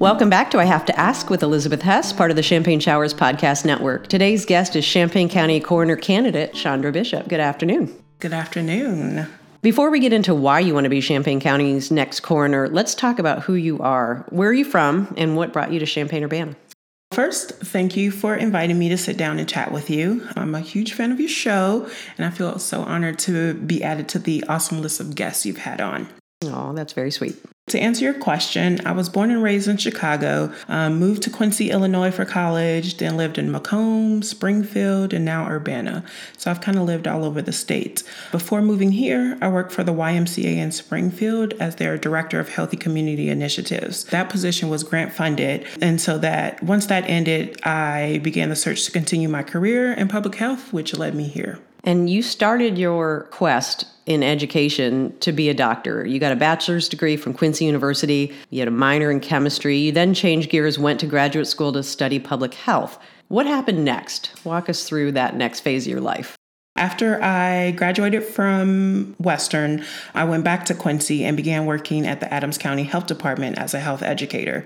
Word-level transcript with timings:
Welcome 0.00 0.30
back 0.30 0.50
to 0.52 0.58
I 0.58 0.64
Have 0.64 0.86
to 0.86 0.98
Ask 0.98 1.28
with 1.28 1.42
Elizabeth 1.42 1.82
Hess, 1.82 2.10
part 2.10 2.30
of 2.30 2.36
the 2.36 2.42
Champagne 2.42 2.80
Showers 2.80 3.12
Podcast 3.12 3.66
Network. 3.66 4.06
Today's 4.06 4.46
guest 4.46 4.74
is 4.74 4.88
Champaign 4.88 5.28
County 5.28 5.60
Coroner 5.60 5.94
candidate 5.94 6.54
Chandra 6.54 6.90
Bishop. 6.90 7.28
Good 7.28 7.38
afternoon. 7.38 7.94
Good 8.18 8.32
afternoon. 8.32 9.26
Before 9.60 9.90
we 9.90 10.00
get 10.00 10.14
into 10.14 10.34
why 10.34 10.60
you 10.60 10.72
want 10.72 10.84
to 10.84 10.88
be 10.88 11.02
Champaign 11.02 11.38
County's 11.38 11.90
next 11.90 12.20
coroner, 12.20 12.66
let's 12.66 12.94
talk 12.94 13.18
about 13.18 13.42
who 13.42 13.52
you 13.52 13.78
are. 13.80 14.24
Where 14.30 14.48
are 14.48 14.54
you 14.54 14.64
from 14.64 15.12
and 15.18 15.36
what 15.36 15.52
brought 15.52 15.70
you 15.70 15.78
to 15.80 15.84
Champaign 15.84 16.24
Urbana? 16.24 16.56
First, 17.12 17.52
thank 17.60 17.94
you 17.94 18.10
for 18.10 18.34
inviting 18.34 18.78
me 18.78 18.88
to 18.88 18.96
sit 18.96 19.18
down 19.18 19.38
and 19.38 19.46
chat 19.46 19.70
with 19.70 19.90
you. 19.90 20.26
I'm 20.34 20.54
a 20.54 20.60
huge 20.60 20.94
fan 20.94 21.12
of 21.12 21.20
your 21.20 21.28
show, 21.28 21.86
and 22.16 22.24
I 22.24 22.30
feel 22.30 22.58
so 22.58 22.80
honored 22.80 23.18
to 23.18 23.52
be 23.52 23.84
added 23.84 24.08
to 24.08 24.18
the 24.18 24.44
awesome 24.48 24.80
list 24.80 24.98
of 24.98 25.14
guests 25.14 25.44
you've 25.44 25.58
had 25.58 25.82
on. 25.82 26.08
Oh, 26.42 26.72
that's 26.72 26.94
very 26.94 27.10
sweet. 27.10 27.36
To 27.66 27.78
answer 27.78 28.02
your 28.02 28.14
question, 28.14 28.84
I 28.86 28.92
was 28.92 29.10
born 29.10 29.30
and 29.30 29.42
raised 29.42 29.68
in 29.68 29.76
Chicago, 29.76 30.52
um, 30.68 30.98
moved 30.98 31.22
to 31.24 31.30
Quincy, 31.30 31.70
Illinois 31.70 32.10
for 32.10 32.24
college, 32.24 32.96
then 32.96 33.18
lived 33.18 33.36
in 33.36 33.52
Macomb, 33.52 34.22
Springfield, 34.22 35.12
and 35.12 35.22
now 35.22 35.46
Urbana. 35.46 36.02
So 36.38 36.50
I've 36.50 36.62
kind 36.62 36.78
of 36.78 36.84
lived 36.84 37.06
all 37.06 37.26
over 37.26 37.42
the 37.42 37.52
state. 37.52 38.02
Before 38.32 38.62
moving 38.62 38.92
here, 38.92 39.36
I 39.42 39.48
worked 39.48 39.70
for 39.70 39.84
the 39.84 39.92
YMCA 39.92 40.56
in 40.56 40.72
Springfield 40.72 41.52
as 41.60 41.76
their 41.76 41.98
Director 41.98 42.40
of 42.40 42.48
Healthy 42.48 42.78
Community 42.78 43.28
Initiatives. 43.28 44.04
That 44.04 44.30
position 44.30 44.70
was 44.70 44.82
grant 44.82 45.12
funded, 45.12 45.66
and 45.82 46.00
so 46.00 46.16
that 46.18 46.62
once 46.62 46.86
that 46.86 47.04
ended, 47.08 47.60
I 47.64 48.18
began 48.24 48.48
the 48.48 48.56
search 48.56 48.86
to 48.86 48.90
continue 48.90 49.28
my 49.28 49.42
career 49.42 49.92
in 49.92 50.08
public 50.08 50.36
health, 50.36 50.72
which 50.72 50.96
led 50.96 51.14
me 51.14 51.28
here. 51.28 51.60
And 51.84 52.10
you 52.10 52.22
started 52.22 52.78
your 52.78 53.28
quest 53.30 53.86
in 54.06 54.22
education 54.22 55.16
to 55.20 55.32
be 55.32 55.48
a 55.48 55.54
doctor. 55.54 56.04
You 56.04 56.18
got 56.18 56.32
a 56.32 56.36
bachelor's 56.36 56.88
degree 56.88 57.16
from 57.16 57.32
Quincy 57.32 57.64
University, 57.64 58.34
you 58.50 58.58
had 58.58 58.68
a 58.68 58.72
minor 58.72 59.10
in 59.10 59.20
chemistry, 59.20 59.76
you 59.76 59.92
then 59.92 60.14
changed 60.14 60.50
gears, 60.50 60.78
went 60.78 61.00
to 61.00 61.06
graduate 61.06 61.46
school 61.46 61.72
to 61.72 61.82
study 61.82 62.18
public 62.18 62.54
health. 62.54 62.98
What 63.28 63.46
happened 63.46 63.84
next? 63.84 64.32
Walk 64.44 64.68
us 64.68 64.84
through 64.84 65.12
that 65.12 65.36
next 65.36 65.60
phase 65.60 65.86
of 65.86 65.90
your 65.92 66.00
life. 66.00 66.36
After 66.76 67.22
I 67.22 67.72
graduated 67.72 68.24
from 68.24 69.14
Western, 69.18 69.84
I 70.14 70.24
went 70.24 70.44
back 70.44 70.64
to 70.66 70.74
Quincy 70.74 71.24
and 71.24 71.36
began 71.36 71.66
working 71.66 72.06
at 72.06 72.20
the 72.20 72.32
Adams 72.32 72.58
County 72.58 72.84
Health 72.84 73.06
Department 73.06 73.58
as 73.58 73.74
a 73.74 73.80
health 73.80 74.02
educator. 74.02 74.64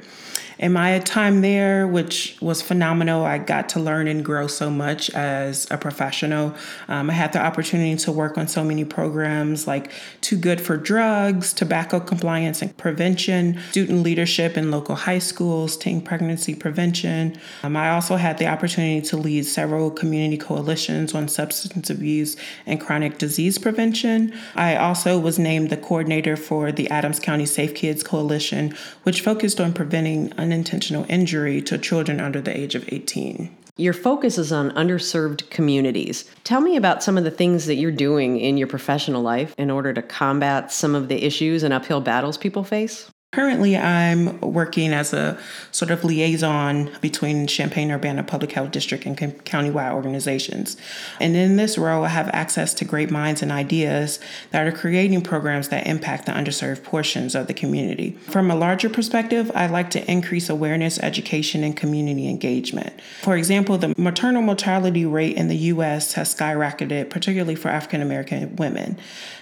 In 0.58 0.72
my 0.72 0.98
time 1.00 1.40
there, 1.40 1.86
which 1.86 2.36
was 2.40 2.62
phenomenal, 2.62 3.24
I 3.24 3.38
got 3.38 3.68
to 3.70 3.80
learn 3.80 4.06
and 4.06 4.24
grow 4.24 4.46
so 4.46 4.70
much 4.70 5.10
as 5.10 5.66
a 5.70 5.76
professional. 5.76 6.54
Um, 6.88 7.10
I 7.10 7.14
had 7.14 7.32
the 7.32 7.40
opportunity 7.40 7.96
to 7.96 8.12
work 8.12 8.38
on 8.38 8.46
so 8.46 8.62
many 8.62 8.84
programs 8.84 9.66
like 9.66 9.90
Too 10.20 10.36
Good 10.36 10.60
for 10.60 10.76
Drugs, 10.76 11.52
tobacco 11.52 11.98
compliance 11.98 12.62
and 12.62 12.76
prevention, 12.76 13.58
student 13.70 14.02
leadership 14.02 14.56
in 14.56 14.70
local 14.70 14.94
high 14.94 15.18
schools, 15.18 15.76
teen 15.76 16.00
pregnancy 16.00 16.54
prevention. 16.54 17.36
Um, 17.62 17.76
I 17.76 17.90
also 17.90 18.16
had 18.16 18.38
the 18.38 18.46
opportunity 18.46 19.00
to 19.08 19.16
lead 19.16 19.46
several 19.46 19.90
community 19.90 20.38
coalitions 20.38 21.14
on 21.14 21.28
substance 21.28 21.90
abuse 21.90 22.36
and 22.66 22.80
chronic 22.80 23.18
disease 23.18 23.58
prevention. 23.58 24.32
I 24.54 24.76
also 24.76 25.18
was 25.18 25.38
named 25.38 25.70
the 25.70 25.76
coordinator 25.76 26.36
for 26.36 26.70
the 26.70 26.88
Adams 26.90 27.18
County 27.18 27.46
Safe 27.46 27.74
Kids 27.74 28.02
Coalition, 28.02 28.74
which 29.02 29.20
focused 29.20 29.60
on 29.60 29.72
preventing 29.72 30.32
unintentional 30.44 31.06
injury 31.08 31.62
to 31.62 31.78
children 31.78 32.20
under 32.20 32.40
the 32.40 32.54
age 32.56 32.74
of 32.74 32.84
18. 32.92 33.50
Your 33.76 33.94
focus 33.94 34.38
is 34.38 34.52
on 34.52 34.70
underserved 34.72 35.50
communities. 35.50 36.30
Tell 36.44 36.60
me 36.60 36.76
about 36.76 37.02
some 37.02 37.18
of 37.18 37.24
the 37.24 37.30
things 37.30 37.66
that 37.66 37.74
you're 37.74 37.90
doing 37.90 38.38
in 38.38 38.56
your 38.56 38.68
professional 38.68 39.22
life 39.22 39.54
in 39.58 39.70
order 39.70 39.92
to 39.92 40.02
combat 40.02 40.70
some 40.70 40.94
of 40.94 41.08
the 41.08 41.24
issues 41.24 41.64
and 41.64 41.74
uphill 41.74 42.00
battles 42.00 42.38
people 42.38 42.62
face. 42.62 43.10
Currently, 43.34 43.76
I'm 43.76 44.40
working 44.40 44.92
as 44.92 45.12
a 45.12 45.36
sort 45.72 45.90
of 45.90 46.04
liaison 46.04 46.88
between 47.00 47.48
Champaign 47.48 47.90
Urbana 47.90 48.22
Public 48.22 48.52
Health 48.52 48.70
District 48.70 49.04
and 49.06 49.18
countywide 49.18 49.92
organizations. 49.92 50.76
And 51.18 51.34
in 51.34 51.56
this 51.56 51.76
role, 51.76 52.04
I 52.04 52.10
have 52.10 52.28
access 52.28 52.72
to 52.74 52.84
great 52.84 53.10
minds 53.10 53.42
and 53.42 53.50
ideas 53.50 54.20
that 54.52 54.64
are 54.64 54.70
creating 54.70 55.22
programs 55.22 55.70
that 55.70 55.84
impact 55.88 56.26
the 56.26 56.32
underserved 56.32 56.84
portions 56.84 57.34
of 57.34 57.48
the 57.48 57.54
community. 57.54 58.12
From 58.30 58.52
a 58.52 58.54
larger 58.54 58.88
perspective, 58.88 59.50
I 59.52 59.66
like 59.66 59.90
to 59.90 60.08
increase 60.08 60.48
awareness, 60.48 61.00
education, 61.00 61.64
and 61.64 61.76
community 61.76 62.28
engagement. 62.28 63.00
For 63.22 63.36
example, 63.36 63.78
the 63.78 63.96
maternal 63.98 64.42
mortality 64.42 65.06
rate 65.06 65.36
in 65.36 65.48
the 65.48 65.56
U.S. 65.74 66.12
has 66.12 66.32
skyrocketed, 66.32 67.10
particularly 67.10 67.56
for 67.56 67.68
African 67.68 68.00
American 68.00 68.54
women. 68.54 68.96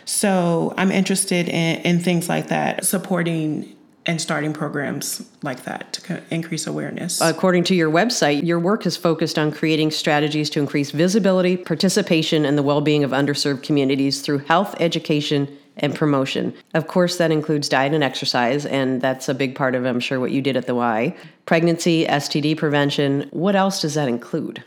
So 0.07 0.73
I'm 0.79 0.91
interested 0.91 1.47
in, 1.51 1.83
in 1.83 2.01
things 2.01 2.31
like 2.31 2.49
that, 2.49 2.87
supporting 2.87 3.77
and 4.07 4.21
starting 4.21 4.53
programs 4.53 5.29
like 5.43 5.65
that 5.65 5.93
to 5.93 6.23
increase 6.31 6.67
awareness. 6.67 7.21
According 7.21 7.65
to 7.65 7.75
your 7.75 7.91
website, 7.91 8.45
your 8.45 8.59
work 8.59 8.87
is 8.87 8.97
focused 8.97 9.39
on 9.39 9.53
creating 9.53 9.91
strategies 9.91 10.51
to 10.51 10.61
increase 10.61 10.91
visibility, 10.91 11.57
participation, 11.57 12.45
and 12.45 12.59
the 12.59 12.63
well 12.63 12.81
being 12.81 13.05
of 13.05 13.13
underserved 13.13 13.63
communities 13.63 14.21
through 14.21 14.39
health 14.39 14.75
education 14.81 15.49
and 15.77 15.95
promotion. 15.95 16.53
Of 16.75 16.87
course, 16.87 17.17
that 17.17 17.31
includes 17.31 17.69
diet 17.69 17.95
and 17.95 18.05
exercise, 18.05 18.67
and 18.67 19.01
that's 19.01 19.29
a 19.29 19.35
big 19.35 19.55
part 19.55 19.75
of, 19.75 19.87
I'm 19.87 20.01
sure, 20.01 20.21
what 20.21 20.31
you 20.31 20.43
did 20.43 20.57
at 20.57 20.67
the 20.67 20.75
Y. 20.75 21.17
Pregnancy, 21.47 22.05
STD 22.07 22.57
prevention. 22.57 23.29
What 23.31 23.57
else 23.57 23.81
does 23.81 23.95
that 23.95 24.09
include? 24.09 24.63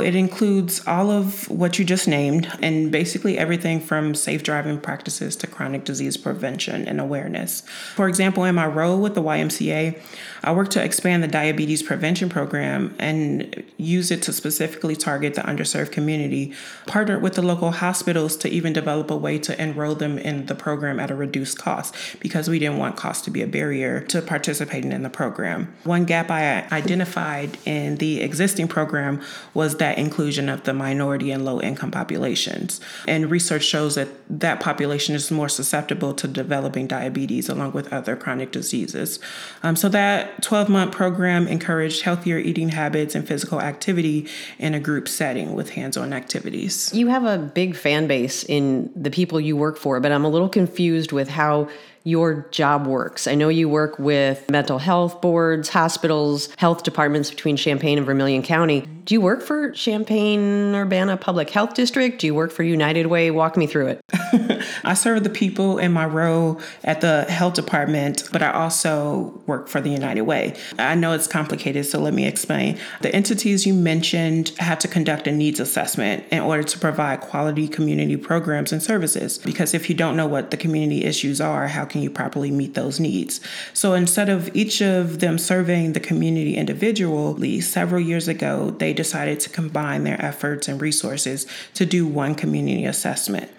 It 0.00 0.16
includes 0.16 0.84
all 0.88 1.12
of 1.12 1.48
what 1.48 1.78
you 1.78 1.84
just 1.84 2.08
named 2.08 2.50
and 2.60 2.90
basically 2.90 3.38
everything 3.38 3.78
from 3.78 4.16
safe 4.16 4.42
driving 4.42 4.80
practices 4.80 5.36
to 5.36 5.46
chronic 5.46 5.84
disease 5.84 6.16
prevention 6.16 6.88
and 6.88 7.00
awareness. 7.00 7.60
For 7.94 8.08
example, 8.08 8.42
in 8.42 8.56
my 8.56 8.66
role 8.66 9.00
with 9.00 9.14
the 9.14 9.22
YMCA, 9.22 9.96
I 10.42 10.52
work 10.52 10.70
to 10.70 10.82
expand 10.82 11.22
the 11.22 11.28
diabetes 11.28 11.84
prevention 11.84 12.28
program 12.28 12.96
and 12.98 13.62
use 13.76 14.10
it 14.10 14.20
to 14.22 14.32
specifically 14.32 14.96
target 14.96 15.34
the 15.34 15.42
underserved 15.42 15.92
community, 15.92 16.54
partnered 16.88 17.22
with 17.22 17.34
the 17.34 17.42
local 17.42 17.70
hospitals 17.70 18.36
to 18.38 18.48
even 18.48 18.72
develop 18.72 19.12
a 19.12 19.16
way 19.16 19.38
to 19.38 19.62
enroll 19.62 19.94
them 19.94 20.18
in 20.18 20.46
the 20.46 20.56
program 20.56 20.98
at 20.98 21.12
a 21.12 21.14
reduced 21.14 21.58
cost 21.58 21.94
because 22.18 22.50
we 22.50 22.58
didn't 22.58 22.78
want 22.78 22.96
cost 22.96 23.24
to 23.26 23.30
be 23.30 23.42
a 23.42 23.46
barrier 23.46 24.00
to 24.00 24.20
participating 24.20 24.90
in 24.90 25.04
the 25.04 25.08
program. 25.08 25.72
One 25.84 26.04
gap 26.04 26.32
I 26.32 26.66
identified 26.72 27.58
in 27.64 27.98
the 27.98 28.22
existing 28.22 28.66
program 28.66 29.22
was 29.54 29.76
that 29.76 29.83
that 29.84 29.98
inclusion 29.98 30.48
of 30.48 30.64
the 30.64 30.72
minority 30.72 31.30
and 31.30 31.44
low 31.44 31.60
income 31.60 31.90
populations. 31.90 32.80
And 33.06 33.30
research 33.30 33.64
shows 33.64 33.96
that 33.96 34.08
that 34.30 34.58
population 34.58 35.14
is 35.14 35.30
more 35.30 35.50
susceptible 35.50 36.14
to 36.14 36.26
developing 36.26 36.86
diabetes 36.86 37.50
along 37.50 37.72
with 37.72 37.92
other 37.92 38.16
chronic 38.16 38.50
diseases. 38.50 39.20
Um, 39.62 39.76
so 39.76 39.90
that 39.90 40.42
12 40.42 40.70
month 40.70 40.92
program 40.92 41.46
encouraged 41.46 42.00
healthier 42.00 42.38
eating 42.38 42.70
habits 42.70 43.14
and 43.14 43.28
physical 43.28 43.60
activity 43.60 44.26
in 44.58 44.72
a 44.72 44.80
group 44.80 45.06
setting 45.06 45.52
with 45.52 45.68
hands 45.70 45.98
on 45.98 46.14
activities. 46.14 46.90
You 46.94 47.08
have 47.08 47.26
a 47.26 47.36
big 47.36 47.76
fan 47.76 48.06
base 48.06 48.42
in 48.42 48.90
the 48.96 49.10
people 49.10 49.38
you 49.38 49.54
work 49.54 49.76
for, 49.76 50.00
but 50.00 50.12
I'm 50.12 50.24
a 50.24 50.30
little 50.30 50.48
confused 50.48 51.12
with 51.12 51.28
how 51.28 51.68
your 52.04 52.46
job 52.50 52.86
works. 52.86 53.26
I 53.26 53.34
know 53.34 53.48
you 53.48 53.68
work 53.68 53.98
with 53.98 54.48
mental 54.50 54.78
health 54.78 55.20
boards, 55.20 55.68
hospitals, 55.68 56.48
health 56.56 56.84
departments 56.84 57.30
between 57.30 57.56
Champaign 57.56 57.98
and 57.98 58.06
Vermilion 58.06 58.42
County. 58.42 58.86
Do 59.04 59.14
you 59.14 59.20
work 59.20 59.42
for 59.42 59.70
Champaign 59.70 60.74
Urbana 60.74 61.18
Public 61.18 61.50
Health 61.50 61.74
District? 61.74 62.18
Do 62.18 62.26
you 62.26 62.34
work 62.34 62.50
for 62.50 62.62
United 62.62 63.08
Way? 63.08 63.30
Walk 63.30 63.54
me 63.54 63.66
through 63.66 63.88
it. 63.88 64.00
I 64.84 64.94
serve 64.94 65.24
the 65.24 65.30
people 65.30 65.76
in 65.76 65.92
my 65.92 66.06
role 66.06 66.58
at 66.84 67.02
the 67.02 67.24
health 67.24 67.52
department, 67.52 68.24
but 68.32 68.42
I 68.42 68.50
also 68.52 69.42
work 69.46 69.68
for 69.68 69.82
the 69.82 69.90
United 69.90 70.22
Way. 70.22 70.56
I 70.78 70.94
know 70.94 71.12
it's 71.12 71.26
complicated, 71.26 71.84
so 71.84 72.00
let 72.00 72.14
me 72.14 72.26
explain. 72.26 72.78
The 73.02 73.14
entities 73.14 73.66
you 73.66 73.74
mentioned 73.74 74.52
have 74.58 74.78
to 74.78 74.88
conduct 74.88 75.26
a 75.26 75.32
needs 75.32 75.60
assessment 75.60 76.24
in 76.30 76.40
order 76.40 76.62
to 76.62 76.78
provide 76.78 77.20
quality 77.20 77.68
community 77.68 78.16
programs 78.16 78.72
and 78.72 78.82
services. 78.82 79.36
Because 79.36 79.74
if 79.74 79.90
you 79.90 79.94
don't 79.94 80.16
know 80.16 80.26
what 80.26 80.50
the 80.50 80.56
community 80.56 81.04
issues 81.04 81.42
are, 81.42 81.68
how 81.68 81.84
can 81.84 82.00
you 82.00 82.08
properly 82.08 82.50
meet 82.50 82.72
those 82.72 82.98
needs? 82.98 83.40
So 83.74 83.92
instead 83.92 84.30
of 84.30 84.54
each 84.56 84.80
of 84.80 85.20
them 85.20 85.36
surveying 85.36 85.92
the 85.92 86.00
community 86.00 86.56
individually, 86.56 87.60
several 87.60 88.00
years 88.00 88.28
ago, 88.28 88.70
they 88.70 88.93
decided 88.94 89.40
to 89.40 89.50
combine 89.50 90.04
their 90.04 90.20
efforts 90.24 90.68
and 90.68 90.80
resources 90.80 91.46
to 91.74 91.84
do 91.84 92.06
one 92.06 92.34
community 92.34 92.84
assessment. 92.84 93.50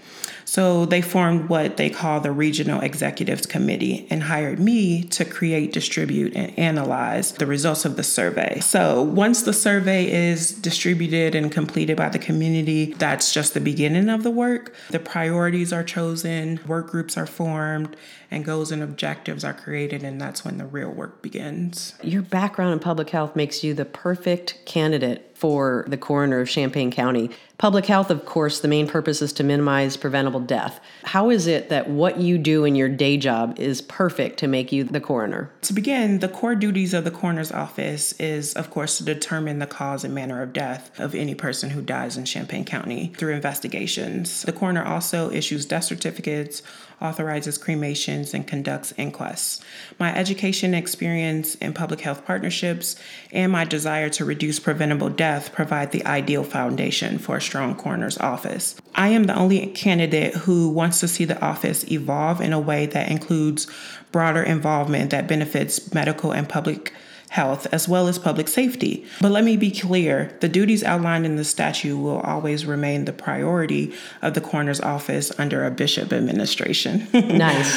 So 0.56 0.86
they 0.86 1.02
formed 1.02 1.50
what 1.50 1.76
they 1.76 1.90
call 1.90 2.22
the 2.22 2.32
Regional 2.32 2.80
Executives 2.80 3.46
Committee 3.46 4.08
and 4.10 4.24
hired 4.24 4.58
me 4.58 5.04
to 5.04 5.26
create, 5.26 5.74
distribute, 5.74 6.34
and 6.34 6.58
analyze 6.58 7.34
the 7.34 7.46
results 7.46 7.84
of 7.84 7.98
the 7.98 8.04
survey. 8.04 8.62
So 8.62 9.02
once 9.02 9.42
the 9.42 9.52
survey 9.52 10.10
is 10.10 10.54
distributed 10.54 11.36
and 11.36 11.52
completed 11.52 11.98
by 11.98 12.08
the 12.08 12.20
community, 12.20 12.94
that's 12.94 13.34
just 13.34 13.54
the 13.54 13.60
beginning 13.60 14.08
of 14.08 14.24
the 14.24 14.32
work. 14.32 14.74
The 14.92 15.00
priorities 15.00 15.74
are 15.74 15.84
chosen, 15.84 16.62
work 16.66 16.90
groups 16.90 17.18
are 17.18 17.28
formed, 17.28 17.98
and 18.32 18.46
goals 18.46 18.72
and 18.72 18.82
objectives 18.82 19.44
are 19.44 19.54
created, 19.54 20.04
and 20.04 20.22
that's 20.22 20.46
when 20.46 20.58
the 20.58 20.66
real 20.66 20.90
work 20.90 21.22
begins. 21.22 21.96
Your 22.02 22.22
background 22.22 22.72
in 22.72 22.80
public 22.80 23.10
health 23.10 23.36
makes 23.36 23.62
you 23.62 23.74
the 23.74 23.84
perfect 23.84 24.60
candidate 24.66 25.35
for 25.36 25.86
the 25.88 25.98
coroner 25.98 26.40
of 26.40 26.50
Champaign 26.50 26.90
County. 26.90 27.30
Public 27.58 27.86
health, 27.86 28.10
of 28.10 28.26
course, 28.26 28.60
the 28.60 28.68
main 28.68 28.88
purpose 28.88 29.22
is 29.22 29.32
to 29.34 29.44
minimize 29.44 29.96
preventable 29.96 30.40
death. 30.40 30.80
How 31.04 31.30
is 31.30 31.48
it 31.48 31.70
that 31.70 31.90
what 31.90 32.20
you 32.20 32.38
do 32.38 32.66
in 32.66 32.76
your 32.76 32.90
day 32.90 33.16
job 33.18 33.58
is 33.60 33.82
perfect 33.82 34.40
to 34.40 34.48
make 34.48 34.72
you 34.72 34.84
the 34.84 35.00
coroner? 35.00 35.52
To 35.62 35.74
begin, 35.74 36.20
the 36.20 36.28
core 36.28 36.56
duties 36.56 36.94
of 36.94 37.04
the 37.04 37.12
coroner's 37.12 37.52
office 37.52 38.14
is, 38.20 38.54
of 38.54 38.70
course, 38.70 38.98
to 38.98 39.06
determine 39.06 39.60
the 39.60 39.68
cause 39.68 40.04
and 40.04 40.14
manner 40.14 40.42
of 40.42 40.52
death 40.52 40.98
of 41.00 41.16
any 41.16 41.36
person 41.36 41.70
who 41.70 41.82
dies 41.82 42.18
in 42.18 42.26
Champaign 42.26 42.66
County 42.66 43.14
through 43.18 43.34
investigations. 43.34 44.42
The 44.42 44.54
coroner 44.54 44.84
also 44.84 45.32
issues 45.32 45.66
death 45.66 45.86
certificates, 45.86 46.62
authorizes 47.02 47.58
cremations, 47.58 48.34
and 48.34 48.48
conducts 48.48 48.92
inquests. 48.94 49.64
My 50.00 50.16
education 50.16 50.74
experience 50.74 51.56
in 51.56 51.74
public 51.74 52.02
health 52.02 52.26
partnerships 52.26 52.96
and 53.32 53.52
my 53.52 53.66
desire 53.66 54.10
to 54.10 54.26
reduce 54.26 54.60
preventable 54.60 55.10
death 55.10 55.54
provide 55.54 55.92
the 55.92 56.06
ideal 56.06 56.44
foundation 56.44 57.18
for 57.18 57.38
a 57.38 57.42
strong 57.42 57.76
coroner's 57.76 58.18
office. 58.18 58.76
I 58.96 59.10
am 59.10 59.26
the 59.26 59.36
only 59.36 59.68
candidate 59.68 60.36
who 60.36 60.70
wants 60.70 61.00
to 61.02 61.08
see 61.08 61.26
the 61.26 61.42
office 61.42 61.90
evolve 61.92 62.42
in 62.42 62.54
a 62.54 62.60
way 62.60 62.86
that 62.88 63.10
includes 63.10 63.68
broader 64.12 64.44
involvement 64.44 65.12
that 65.12 65.28
benefits 65.28 65.94
medical 65.94 66.32
and 66.32 66.48
public 66.48 66.94
health, 67.30 67.68
as 67.72 67.88
well 67.88 68.08
as 68.08 68.20
public 68.20 68.48
safety. 68.48 69.06
But 69.20 69.32
let 69.32 69.44
me 69.44 69.58
be 69.58 69.72
clear 69.72 70.36
the 70.42 70.50
duties 70.50 70.84
outlined 70.84 71.26
in 71.26 71.36
the 71.36 71.44
statute 71.44 71.98
will 71.98 72.20
always 72.20 72.66
remain 72.66 73.06
the 73.06 73.14
priority 73.14 73.94
of 74.22 74.34
the 74.34 74.42
coroner's 74.42 74.80
office 74.82 75.32
under 75.40 75.66
a 75.66 75.72
bishop 75.72 76.14
administration. 76.14 77.08
nice. 77.14 77.76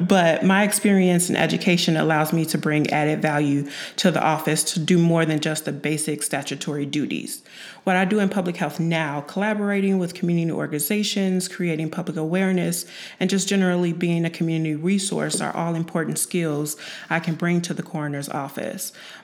but 0.00 0.44
my 0.44 0.62
experience 0.62 1.28
and 1.28 1.38
education 1.38 1.96
allows 1.96 2.32
me 2.32 2.44
to 2.46 2.58
bring 2.58 2.88
added 2.90 3.22
value 3.22 3.68
to 3.96 4.10
the 4.10 4.22
office 4.22 4.62
to 4.64 4.78
do 4.78 4.98
more 4.98 5.24
than 5.24 5.40
just 5.40 5.64
the 5.64 5.72
basic 5.72 6.22
statutory 6.22 6.86
duties. 6.86 7.42
What 7.84 7.96
I 7.96 8.04
do 8.04 8.18
in 8.18 8.28
public 8.28 8.56
health 8.56 8.78
now, 8.78 9.22
collaborating 9.22 9.98
with 9.98 10.14
community 10.14 10.52
organizations, 10.52 11.48
creating 11.48 11.90
public 11.90 12.16
awareness, 12.16 12.84
and 13.18 13.30
just 13.30 13.48
generally 13.48 13.92
being 13.92 14.24
a 14.24 14.30
community 14.30 14.74
resource 14.74 15.40
are 15.40 15.54
all 15.56 15.74
important 15.74 16.18
skills 16.18 16.76
I 17.08 17.20
can 17.20 17.34
bring 17.34 17.62
to 17.62 17.74
the 17.74 17.82
coroner's 17.82 18.28
office. 18.28 18.49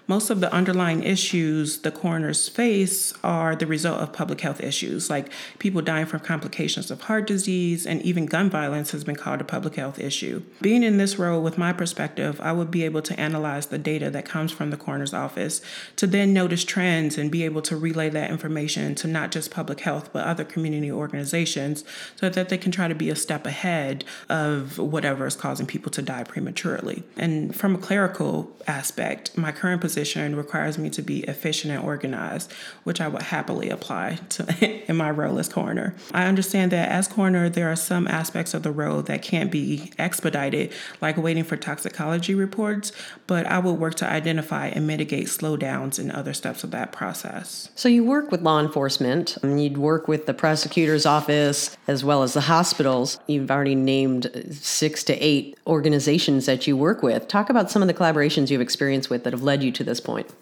Most 0.09 0.31
of 0.31 0.41
the 0.41 0.53
underlying 0.53 1.03
issues 1.03 1.79
the 1.79 1.91
coroners 1.91 2.49
face 2.49 3.13
are 3.25 3.57
the 3.57 3.67
result 3.67 4.01
of 4.01 4.13
public 4.13 4.41
health 4.41 4.61
issues, 4.61 5.11
like 5.11 5.33
people 5.59 5.83
dying 5.83 6.07
from 6.07 6.21
complications 6.21 6.91
of 6.91 7.03
heart 7.03 7.27
disease, 7.27 7.87
and 7.87 8.01
even 8.03 8.27
gun 8.27 8.49
violence 8.49 8.93
has 8.93 9.03
been 9.03 9.17
called 9.17 9.41
a 9.41 9.45
public 9.45 9.75
health 9.75 9.99
issue. 9.99 10.43
Being 10.61 10.83
in 10.83 10.99
this 10.99 11.19
role 11.19 11.43
with 11.43 11.59
my 11.59 11.73
perspective, 11.73 12.41
I 12.41 12.53
would 12.53 12.71
be 12.71 12.85
able 12.85 13.03
to 13.03 13.19
analyze 13.19 13.67
the 13.67 13.79
data 13.79 14.11
that 14.11 14.25
comes 14.25 14.53
from 14.53 14.71
the 14.71 14.77
coroner's 14.77 15.15
office 15.15 15.61
to 15.97 16.07
then 16.07 16.33
notice 16.33 16.65
trends 16.65 17.19
and 17.19 17.31
be 17.31 17.45
able 17.45 17.63
to 17.63 17.77
relay 17.77 18.09
that 18.11 18.31
information 18.31 18.95
to 18.97 19.09
not 19.09 19.33
just 19.33 19.51
public 19.51 19.81
health, 19.81 20.11
but 20.13 20.27
other 20.27 20.45
community 20.45 20.93
organizations 20.93 21.85
so 22.15 22.29
that 22.29 22.49
they 22.49 22.59
can 22.59 22.71
try 22.71 22.87
to 22.87 22.95
be 22.95 23.11
a 23.11 23.17
step 23.17 23.47
ahead 23.47 24.05
of 24.29 24.79
whatever 24.79 25.27
is 25.27 25.35
causing 25.35 25.67
people 25.67 25.91
to 25.91 26.03
die 26.03 26.23
prematurely. 26.25 27.03
And 27.17 27.57
from 27.57 27.75
a 27.75 27.79
clerical 27.79 28.55
aspect, 28.67 29.16
my 29.37 29.53
current 29.53 29.81
position 29.81 30.37
requires 30.37 30.79
me 30.79 30.91
to 30.91 31.03
be 31.03 31.21
efficient 31.25 31.73
and 31.73 31.85
organized, 31.85 32.53
which 32.85 33.01
I 33.01 33.09
would 33.09 33.23
happily 33.23 33.71
apply 33.71 34.19
to 34.31 34.89
in 34.89 34.97
my 34.97 35.11
role 35.11 35.39
as 35.39 35.49
coroner. 35.49 35.95
I 36.13 36.25
understand 36.27 36.73
that 36.73 36.91
as 36.91 37.09
coroner, 37.09 37.49
there 37.49 37.71
are 37.71 37.77
some 37.77 38.07
aspects 38.09 38.55
of 38.55 38.63
the 38.63 38.73
role 38.73 39.03
that 39.03 39.23
can't 39.23 39.51
be 39.51 39.93
expedited, 39.99 40.73
like 41.01 41.17
waiting 41.17 41.45
for 41.45 41.57
toxicology 41.57 42.35
reports, 42.35 42.93
but 43.27 43.47
I 43.47 43.59
will 43.59 43.77
work 43.77 43.95
to 43.97 44.09
identify 44.09 44.69
and 44.69 44.87
mitigate 44.87 45.27
slowdowns 45.27 45.99
in 45.99 46.11
other 46.11 46.35
steps 46.35 46.65
of 46.65 46.71
that 46.71 46.93
process. 46.93 47.71
So 47.75 47.89
you 47.89 48.05
work 48.05 48.31
with 48.31 48.43
law 48.43 48.61
enforcement, 48.61 49.37
you'd 49.43 49.79
work 49.79 50.09
with 50.09 50.27
the 50.27 50.35
prosecutor's 50.35 51.07
office 51.07 51.77
as 51.89 52.05
well 52.05 52.23
as 52.23 52.35
the 52.35 52.43
hospitals. 52.43 53.19
You've 53.27 53.51
already 53.51 53.75
named 53.75 54.31
six 54.53 55.05
to 55.05 55.15
eight 55.15 55.59
organizations 55.67 56.47
that 56.47 56.67
you 56.67 56.77
work 56.77 57.03
with. 57.03 57.29
Talk 57.29 57.51
about 57.51 57.71
some 57.71 57.83
of 57.83 57.89
the 57.89 57.95
collaborations 57.95 58.51
you've 58.51 58.61
experienced 58.61 59.06
with 59.11 59.25
that 59.25 59.33
have 59.33 59.43
led 59.43 59.63
you 59.63 59.73
to 59.73 59.85
this 59.85 60.01
point? 60.01 60.33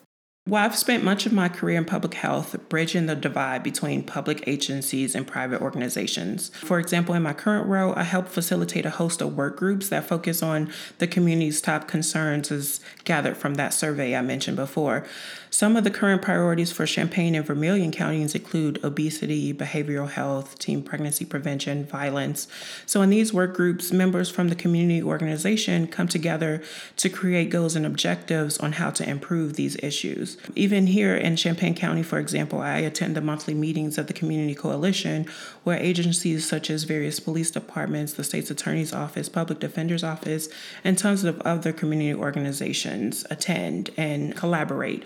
Well, 0.46 0.62
I've 0.62 0.76
spent 0.76 1.02
much 1.02 1.24
of 1.24 1.32
my 1.32 1.48
career 1.48 1.78
in 1.78 1.86
public 1.86 2.12
health 2.12 2.54
bridging 2.68 3.06
the 3.06 3.16
divide 3.16 3.62
between 3.62 4.02
public 4.02 4.46
agencies 4.46 5.14
and 5.14 5.26
private 5.26 5.62
organizations. 5.62 6.50
For 6.50 6.78
example, 6.78 7.14
in 7.14 7.22
my 7.22 7.32
current 7.32 7.66
role, 7.66 7.94
I 7.96 8.02
help 8.02 8.28
facilitate 8.28 8.84
a 8.84 8.90
host 8.90 9.22
of 9.22 9.34
work 9.34 9.56
groups 9.56 9.88
that 9.88 10.04
focus 10.04 10.42
on 10.42 10.70
the 10.98 11.06
community's 11.06 11.62
top 11.62 11.88
concerns 11.88 12.52
as 12.52 12.80
gathered 13.04 13.38
from 13.38 13.54
that 13.54 13.72
survey 13.72 14.14
I 14.14 14.20
mentioned 14.20 14.58
before. 14.58 15.06
Some 15.48 15.76
of 15.76 15.84
the 15.84 15.90
current 15.90 16.20
priorities 16.20 16.72
for 16.72 16.84
Champaign 16.84 17.34
and 17.36 17.46
Vermilion 17.46 17.92
counties 17.92 18.34
include 18.34 18.84
obesity, 18.84 19.54
behavioral 19.54 20.10
health, 20.10 20.58
teen 20.58 20.82
pregnancy 20.82 21.24
prevention, 21.24 21.86
violence. 21.86 22.48
So, 22.86 23.02
in 23.02 23.10
these 23.10 23.32
work 23.32 23.54
groups, 23.54 23.92
members 23.92 24.28
from 24.28 24.48
the 24.48 24.56
community 24.56 25.00
organization 25.00 25.86
come 25.86 26.08
together 26.08 26.60
to 26.96 27.08
create 27.08 27.50
goals 27.50 27.76
and 27.76 27.86
objectives 27.86 28.58
on 28.58 28.72
how 28.72 28.90
to 28.90 29.08
improve 29.08 29.54
these 29.54 29.76
issues. 29.76 30.33
Even 30.54 30.86
here 30.86 31.14
in 31.14 31.36
Champaign 31.36 31.74
County, 31.74 32.02
for 32.02 32.18
example, 32.18 32.60
I 32.60 32.78
attend 32.78 33.16
the 33.16 33.20
monthly 33.20 33.54
meetings 33.54 33.98
of 33.98 34.06
the 34.06 34.12
Community 34.12 34.54
Coalition, 34.54 35.26
where 35.62 35.78
agencies 35.78 36.48
such 36.48 36.70
as 36.70 36.84
various 36.84 37.20
police 37.20 37.50
departments, 37.50 38.14
the 38.14 38.24
state's 38.24 38.50
attorney's 38.50 38.92
office, 38.92 39.28
public 39.28 39.60
defender's 39.60 40.04
office, 40.04 40.48
and 40.82 40.98
tons 40.98 41.24
of 41.24 41.40
other 41.42 41.72
community 41.72 42.14
organizations 42.14 43.24
attend 43.30 43.90
and 43.96 44.36
collaborate 44.36 45.04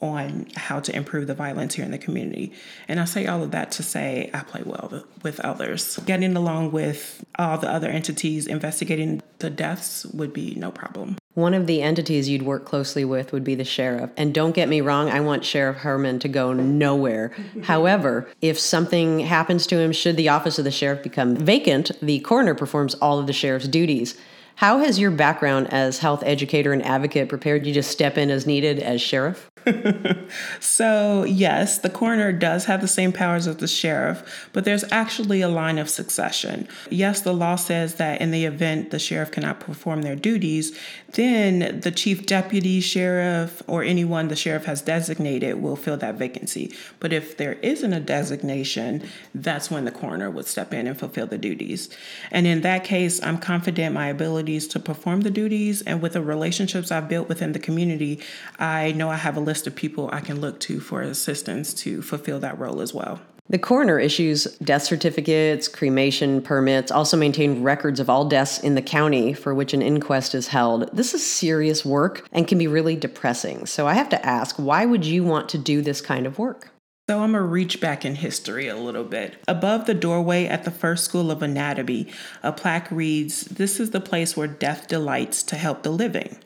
on 0.00 0.46
how 0.56 0.80
to 0.80 0.94
improve 0.94 1.26
the 1.26 1.34
violence 1.34 1.74
here 1.74 1.84
in 1.84 1.90
the 1.90 1.98
community. 1.98 2.52
And 2.88 3.00
I 3.00 3.04
say 3.06 3.26
all 3.26 3.42
of 3.42 3.52
that 3.52 3.72
to 3.72 3.82
say 3.82 4.30
I 4.34 4.40
play 4.40 4.62
well 4.64 5.04
with 5.22 5.40
others. 5.40 5.96
Getting 6.04 6.36
along 6.36 6.72
with 6.72 7.24
all 7.38 7.56
the 7.58 7.70
other 7.70 7.88
entities 7.88 8.46
investigating 8.46 9.22
the 9.38 9.50
deaths 9.50 10.04
would 10.06 10.32
be 10.32 10.54
no 10.56 10.70
problem. 10.70 11.16
One 11.34 11.52
of 11.52 11.66
the 11.66 11.82
entities 11.82 12.28
you'd 12.28 12.42
work 12.42 12.64
closely 12.64 13.04
with 13.04 13.32
would 13.32 13.42
be 13.42 13.56
the 13.56 13.64
sheriff. 13.64 14.10
And 14.16 14.32
don't 14.32 14.54
get 14.54 14.68
me 14.68 14.80
wrong, 14.80 15.10
I 15.10 15.18
want 15.18 15.44
Sheriff 15.44 15.78
Heuerman 15.78 16.20
to 16.20 16.28
go 16.28 16.52
nowhere. 16.52 17.34
However, 17.64 18.28
if 18.40 18.56
something 18.58 19.18
happens 19.18 19.66
to 19.66 19.78
him, 19.78 19.90
should 19.90 20.16
the 20.16 20.28
office 20.28 20.60
of 20.60 20.64
the 20.64 20.70
sheriff 20.70 21.02
become 21.02 21.34
vacant, 21.34 21.90
the 22.00 22.20
coroner 22.20 22.54
performs 22.54 22.94
all 22.94 23.18
of 23.18 23.26
the 23.26 23.32
sheriff's 23.32 23.66
duties. 23.66 24.16
How 24.56 24.78
has 24.78 24.98
your 24.98 25.10
background 25.10 25.72
as 25.72 25.98
health 25.98 26.22
educator 26.24 26.72
and 26.72 26.84
advocate 26.84 27.28
prepared 27.28 27.66
you 27.66 27.74
to 27.74 27.82
step 27.82 28.16
in 28.16 28.30
as 28.30 28.46
needed 28.46 28.78
as 28.78 29.00
sheriff? 29.00 29.50
so, 30.60 31.24
yes, 31.24 31.78
the 31.78 31.90
coroner 31.90 32.32
does 32.32 32.66
have 32.66 32.80
the 32.80 32.88
same 32.88 33.12
powers 33.12 33.46
as 33.46 33.56
the 33.56 33.68
sheriff, 33.68 34.48
but 34.52 34.64
there's 34.64 34.84
actually 34.92 35.40
a 35.40 35.48
line 35.48 35.78
of 35.78 35.88
succession. 35.88 36.68
Yes, 36.90 37.22
the 37.22 37.32
law 37.32 37.56
says 37.56 37.94
that 37.94 38.20
in 38.20 38.30
the 38.30 38.44
event 38.44 38.90
the 38.90 38.98
sheriff 38.98 39.30
cannot 39.30 39.60
perform 39.60 40.02
their 40.02 40.16
duties, 40.16 40.78
then 41.12 41.80
the 41.80 41.90
chief 41.90 42.26
deputy 42.26 42.80
sheriff 42.80 43.62
or 43.66 43.82
anyone 43.82 44.28
the 44.28 44.36
sheriff 44.36 44.66
has 44.66 44.82
designated 44.82 45.62
will 45.62 45.76
fill 45.76 45.96
that 45.96 46.16
vacancy. 46.16 46.74
But 47.00 47.12
if 47.12 47.36
there 47.36 47.54
isn't 47.54 47.92
a 47.92 48.00
designation, 48.00 49.08
that's 49.34 49.70
when 49.70 49.84
the 49.84 49.92
coroner 49.92 50.30
would 50.30 50.46
step 50.46 50.74
in 50.74 50.86
and 50.86 50.98
fulfill 50.98 51.26
the 51.26 51.38
duties. 51.38 51.88
And 52.30 52.46
in 52.46 52.60
that 52.62 52.84
case, 52.84 53.22
I'm 53.22 53.38
confident 53.38 53.94
my 53.94 54.08
abilities 54.44 54.68
to 54.68 54.78
perform 54.78 55.22
the 55.22 55.30
duties 55.30 55.82
and 55.82 56.02
with 56.02 56.12
the 56.12 56.22
relationships 56.22 56.92
I've 56.92 57.08
built 57.08 57.28
within 57.28 57.52
the 57.52 57.58
community, 57.58 58.20
I 58.58 58.92
know 58.92 59.08
I 59.10 59.16
have 59.16 59.36
a 59.36 59.40
list 59.40 59.66
of 59.66 59.74
people 59.74 60.10
I 60.12 60.20
can 60.20 60.40
look 60.40 60.60
to 60.60 60.80
for 60.80 61.00
assistance 61.00 61.72
to 61.84 62.02
fulfill 62.02 62.40
that 62.40 62.58
role 62.58 62.82
as 62.82 62.92
well. 62.92 63.20
The 63.48 63.58
coroner 63.58 63.98
issues 63.98 64.44
death 64.62 64.82
certificates, 64.82 65.68
cremation 65.68 66.42
permits, 66.42 66.90
also 66.90 67.16
maintain 67.16 67.62
records 67.62 68.00
of 68.00 68.08
all 68.08 68.26
deaths 68.26 68.58
in 68.58 68.74
the 68.74 68.82
county 68.82 69.34
for 69.34 69.54
which 69.54 69.74
an 69.74 69.82
inquest 69.82 70.34
is 70.34 70.48
held. 70.48 70.90
This 70.96 71.14
is 71.14 71.24
serious 71.24 71.84
work 71.84 72.26
and 72.32 72.48
can 72.48 72.58
be 72.58 72.66
really 72.66 72.96
depressing. 72.96 73.66
So 73.66 73.86
I 73.86 73.94
have 73.94 74.08
to 74.10 74.26
ask, 74.26 74.56
why 74.56 74.86
would 74.86 75.04
you 75.04 75.24
want 75.24 75.48
to 75.50 75.58
do 75.58 75.82
this 75.82 76.00
kind 76.00 76.26
of 76.26 76.38
work? 76.38 76.73
So 77.06 77.22
I'm 77.22 77.32
gonna 77.32 77.42
reach 77.42 77.82
back 77.82 78.06
in 78.06 78.14
history 78.14 78.66
a 78.66 78.76
little 78.76 79.04
bit. 79.04 79.36
Above 79.46 79.84
the 79.84 79.92
doorway 79.92 80.46
at 80.46 80.64
the 80.64 80.70
First 80.70 81.04
School 81.04 81.30
of 81.30 81.42
Anatomy, 81.42 82.06
a 82.42 82.50
plaque 82.50 82.90
reads, 82.90 83.42
This 83.42 83.78
is 83.78 83.90
the 83.90 84.00
place 84.00 84.38
where 84.38 84.46
death 84.46 84.88
delights 84.88 85.42
to 85.42 85.56
help 85.56 85.82
the 85.82 85.92
living. 85.92 86.38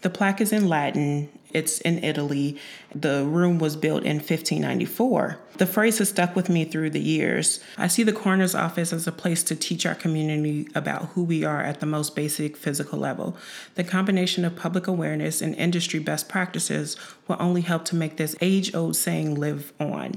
The 0.00 0.08
plaque 0.08 0.40
is 0.40 0.54
in 0.54 0.70
Latin 0.70 1.28
it's 1.52 1.80
in 1.80 2.02
Italy. 2.04 2.58
The 2.94 3.24
room 3.24 3.58
was 3.58 3.76
built 3.76 4.02
in 4.02 4.16
1594. 4.16 5.38
The 5.60 5.66
phrase 5.66 5.98
has 5.98 6.08
stuck 6.08 6.34
with 6.34 6.48
me 6.48 6.64
through 6.64 6.88
the 6.88 7.00
years. 7.00 7.60
I 7.76 7.86
see 7.86 8.02
the 8.02 8.14
coroner's 8.14 8.54
office 8.54 8.94
as 8.94 9.06
a 9.06 9.12
place 9.12 9.42
to 9.42 9.54
teach 9.54 9.84
our 9.84 9.94
community 9.94 10.66
about 10.74 11.10
who 11.10 11.22
we 11.22 11.44
are 11.44 11.60
at 11.60 11.80
the 11.80 11.86
most 11.86 12.16
basic 12.16 12.56
physical 12.56 12.98
level. 12.98 13.36
The 13.74 13.84
combination 13.84 14.46
of 14.46 14.56
public 14.56 14.86
awareness 14.86 15.42
and 15.42 15.54
industry 15.56 16.00
best 16.00 16.30
practices 16.30 16.96
will 17.28 17.36
only 17.38 17.60
help 17.60 17.84
to 17.86 17.96
make 17.96 18.16
this 18.16 18.34
age 18.40 18.74
old 18.74 18.96
saying 18.96 19.34
live 19.34 19.74
on. 19.78 20.14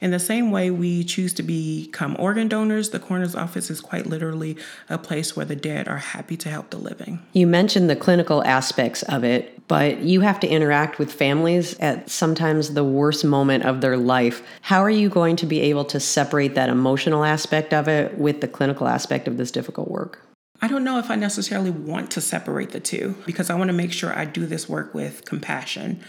In 0.00 0.12
the 0.12 0.20
same 0.20 0.52
way 0.52 0.70
we 0.70 1.02
choose 1.02 1.34
to 1.34 1.42
become 1.42 2.14
organ 2.20 2.46
donors, 2.46 2.90
the 2.90 3.00
coroner's 3.00 3.34
office 3.34 3.70
is 3.70 3.80
quite 3.80 4.06
literally 4.06 4.56
a 4.88 4.96
place 4.96 5.34
where 5.34 5.46
the 5.46 5.56
dead 5.56 5.88
are 5.88 5.98
happy 5.98 6.36
to 6.36 6.48
help 6.48 6.70
the 6.70 6.78
living. 6.78 7.20
You 7.32 7.48
mentioned 7.48 7.90
the 7.90 7.96
clinical 7.96 8.44
aspects 8.44 9.02
of 9.02 9.24
it, 9.24 9.66
but 9.66 10.02
you 10.02 10.20
have 10.20 10.38
to 10.40 10.48
interact 10.48 10.98
with 10.98 11.12
families 11.12 11.76
at 11.80 12.08
sometimes 12.14 12.74
the 12.74 12.84
worst 12.84 13.24
moment 13.24 13.64
of 13.64 13.80
their 13.80 13.96
life. 13.96 14.42
How 14.62 14.80
are 14.80 14.90
you 14.90 15.08
going 15.08 15.36
to 15.36 15.46
be 15.46 15.60
able 15.60 15.84
to 15.86 16.00
separate 16.00 16.54
that 16.54 16.68
emotional 16.68 17.24
aspect 17.24 17.74
of 17.74 17.88
it 17.88 18.16
with 18.18 18.40
the 18.40 18.48
clinical 18.48 18.88
aspect 18.88 19.28
of 19.28 19.36
this 19.36 19.50
difficult 19.50 19.90
work? 19.90 20.20
I 20.62 20.68
don't 20.68 20.84
know 20.84 20.98
if 20.98 21.10
I 21.10 21.16
necessarily 21.16 21.70
want 21.70 22.10
to 22.12 22.20
separate 22.20 22.70
the 22.70 22.80
two 22.80 23.16
because 23.26 23.50
I 23.50 23.54
want 23.54 23.68
to 23.68 23.74
make 23.74 23.92
sure 23.92 24.16
I 24.16 24.24
do 24.24 24.46
this 24.46 24.68
work 24.68 24.94
with 24.94 25.24
compassion. 25.24 26.00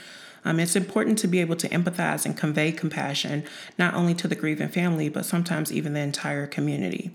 Um, 0.46 0.60
it's 0.60 0.76
important 0.76 1.18
to 1.20 1.28
be 1.28 1.42
able 1.42 1.56
to 1.58 1.68
empathize 1.70 2.26
and 2.26 2.38
convey 2.38 2.72
compassion, 2.72 3.44
not 3.80 3.96
only 3.96 4.14
to 4.14 4.28
the 4.28 4.36
grieving 4.36 4.70
family, 4.70 5.10
but 5.10 5.26
sometimes 5.26 5.74
even 5.74 5.94
the 5.94 6.02
entire 6.02 6.46
community. 6.46 7.12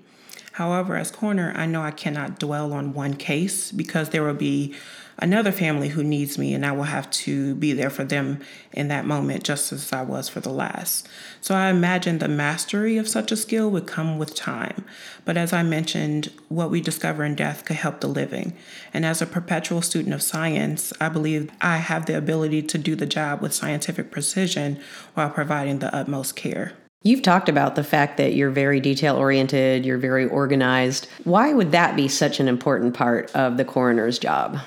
However, 0.53 0.97
as 0.97 1.11
coroner, 1.11 1.53
I 1.55 1.67
know 1.67 1.83
I 1.83 1.91
cannot 1.93 2.39
dwell 2.39 2.73
on 2.73 2.93
one 2.93 3.15
case 3.15 3.73
because 3.73 4.11
there 4.11 4.23
will 4.23 4.35
be 4.35 4.75
another 5.21 5.53
family 5.53 5.89
who 5.89 6.03
needs 6.03 6.39
me, 6.39 6.55
and 6.55 6.65
I 6.65 6.73
will 6.73 6.85
have 6.85 7.11
to 7.11 7.55
be 7.55 7.73
there 7.73 7.91
for 7.91 8.05
them 8.05 8.41
in 8.73 8.89
that 8.89 9.05
moment, 9.05 9.45
just 9.45 9.73
as 9.73 9.93
I 9.93 10.03
was 10.03 10.29
for 10.29 10.41
the 10.41 10.51
last. 10.51 11.07
So 11.41 11.55
I 11.55 11.69
imagine 11.69 12.19
the 12.19 12.29
mastery 12.29 12.97
of 12.97 13.07
such 13.07 13.31
a 13.31 13.37
skill 13.37 13.71
would 13.71 13.87
come 13.87 14.19
with 14.19 14.35
time. 14.35 14.85
But 15.25 15.37
as 15.37 15.53
I 15.53 15.63
mentioned, 15.63 16.33
what 16.49 16.71
we 16.71 16.81
discover 16.81 17.25
in 17.25 17.35
death 17.35 17.65
could 17.65 17.77
help 17.77 18.01
the 18.01 18.09
living. 18.09 18.57
And 18.93 19.05
as 19.05 19.21
a 19.21 19.27
perpetual 19.27 19.83
student 19.83 20.15
of 20.15 20.23
science, 20.23 20.93
I 21.01 21.09
believe 21.11 21.51
I 21.61 21.77
have 21.77 22.07
the 22.07 22.17
ability 22.17 22.63
to 22.63 22.79
do 22.79 22.97
the 22.97 23.07
job 23.07 23.41
with 23.43 23.55
scientific 23.55 24.11
precision 24.11 24.81
while 25.15 25.31
providing 25.31 25.79
the 25.79 25.95
utmost 25.95 26.35
care. 26.35 26.73
You've 27.03 27.23
talked 27.23 27.49
about 27.49 27.77
the 27.77 27.85
fact 27.85 28.19
that 28.19 28.35
you're 28.35 28.51
very 28.51 28.79
detail 28.79 29.17
oriented, 29.17 29.87
you're 29.87 29.97
very 29.97 30.27
organized. 30.27 31.09
Why 31.25 31.55
would 31.55 31.73
that 31.73 31.97
be 31.97 32.09
such 32.09 32.41
an 32.41 32.49
important 32.49 32.93
part 32.93 33.35
of 33.35 33.57
the 33.57 33.65
coroner's 33.65 34.19
job? 34.19 34.59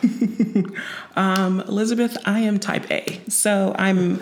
um, 1.16 1.60
Elizabeth, 1.62 2.18
I 2.26 2.40
am 2.40 2.58
type 2.58 2.90
A. 2.90 3.22
So 3.30 3.76
I'm 3.78 4.20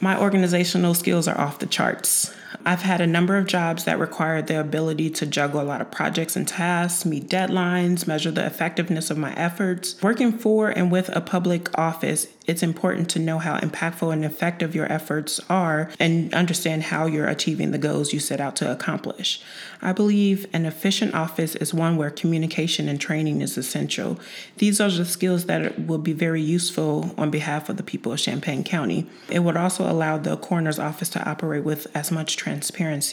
my 0.00 0.18
organizational 0.18 0.94
skills 0.94 1.28
are 1.28 1.38
off 1.38 1.58
the 1.58 1.66
charts. 1.66 2.34
I've 2.66 2.82
had 2.82 3.00
a 3.00 3.06
number 3.06 3.36
of 3.36 3.46
jobs 3.46 3.84
that 3.84 3.98
required 3.98 4.46
the 4.46 4.58
ability 4.58 5.10
to 5.10 5.26
juggle 5.26 5.60
a 5.60 5.62
lot 5.62 5.80
of 5.80 5.90
projects 5.90 6.34
and 6.34 6.48
tasks, 6.48 7.04
meet 7.04 7.28
deadlines, 7.28 8.06
measure 8.06 8.30
the 8.30 8.46
effectiveness 8.46 9.10
of 9.10 9.18
my 9.18 9.34
efforts. 9.34 10.00
Working 10.02 10.32
for 10.32 10.70
and 10.70 10.90
with 10.90 11.14
a 11.14 11.20
public 11.20 11.76
office 11.78 12.28
it's 12.46 12.62
important 12.62 13.08
to 13.10 13.18
know 13.18 13.38
how 13.38 13.58
impactful 13.58 14.12
and 14.12 14.24
effective 14.24 14.74
your 14.74 14.90
efforts 14.92 15.40
are 15.48 15.90
and 15.98 16.34
understand 16.34 16.84
how 16.84 17.06
you're 17.06 17.28
achieving 17.28 17.70
the 17.70 17.78
goals 17.78 18.12
you 18.12 18.20
set 18.20 18.40
out 18.40 18.54
to 18.56 18.70
accomplish. 18.70 19.40
I 19.80 19.92
believe 19.92 20.46
an 20.52 20.66
efficient 20.66 21.14
office 21.14 21.54
is 21.56 21.72
one 21.72 21.96
where 21.96 22.10
communication 22.10 22.88
and 22.88 23.00
training 23.00 23.40
is 23.40 23.56
essential. 23.56 24.18
These 24.58 24.80
are 24.80 24.90
the 24.90 25.04
skills 25.04 25.46
that 25.46 25.86
will 25.86 25.98
be 25.98 26.12
very 26.12 26.42
useful 26.42 27.14
on 27.16 27.30
behalf 27.30 27.68
of 27.68 27.76
the 27.76 27.82
people 27.82 28.12
of 28.12 28.18
Champaign 28.18 28.62
County. 28.62 29.06
It 29.30 29.40
would 29.40 29.56
also 29.56 29.90
allow 29.90 30.18
the 30.18 30.36
coroner's 30.36 30.78
office 30.78 31.08
to 31.10 31.28
operate 31.28 31.64
with 31.64 31.86
as 31.94 32.10
much 32.10 32.36
transparency 32.36 32.53